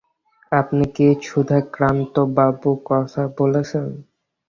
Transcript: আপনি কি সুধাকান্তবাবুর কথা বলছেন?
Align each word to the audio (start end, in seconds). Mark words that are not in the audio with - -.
আপনি 0.51 0.83
কি 0.95 1.07
সুধাকান্তবাবুর 1.21 2.77
কথা 2.89 3.21
বলছেন? 3.37 3.85